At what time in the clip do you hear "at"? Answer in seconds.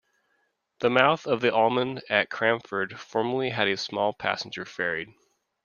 2.09-2.31